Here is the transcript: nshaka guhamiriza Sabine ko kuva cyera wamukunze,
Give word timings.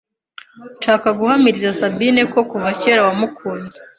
nshaka 0.77 1.07
guhamiriza 1.19 1.77
Sabine 1.81 2.21
ko 2.33 2.39
kuva 2.49 2.69
cyera 2.79 3.01
wamukunze, 3.07 3.77